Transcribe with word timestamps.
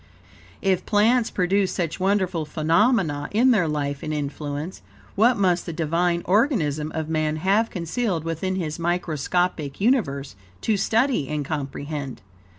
If 0.63 0.83
plants 0.83 1.29
produce 1.29 1.71
such 1.73 1.99
wonderful 1.99 2.43
phenomena 2.43 3.29
in 3.31 3.51
their 3.51 3.67
life 3.67 4.01
and 4.01 4.11
influence, 4.11 4.81
what 5.13 5.37
must 5.37 5.67
the 5.67 5.73
Divine 5.73 6.23
organism 6.25 6.91
of 6.95 7.07
man 7.07 7.35
have 7.35 7.69
concealed 7.69 8.23
within 8.23 8.55
his 8.55 8.79
microscopic 8.79 9.79
universe, 9.79 10.35
to 10.61 10.75
study 10.75 11.29
and 11.29 11.45
comprehend? 11.45 12.23